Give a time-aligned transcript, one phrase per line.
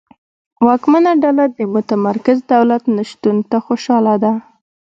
[0.65, 4.31] واکمنه ډله د متمرکز دولت نشتون ته خوشاله ده.